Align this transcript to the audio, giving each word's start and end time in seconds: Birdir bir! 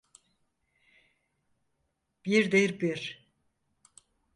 Birdir 2.25 2.79
bir! 2.79 3.27